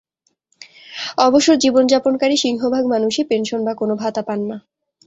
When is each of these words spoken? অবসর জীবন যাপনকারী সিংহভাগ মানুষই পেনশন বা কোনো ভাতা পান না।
অবসর 1.17 1.55
জীবন 1.57 1.83
যাপনকারী 1.87 2.35
সিংহভাগ 2.37 2.83
মানুষই 2.85 3.23
পেনশন 3.29 3.59
বা 3.63 3.73
কোনো 3.75 3.93
ভাতা 3.95 4.21
পান 4.27 4.39
না। 4.49 4.57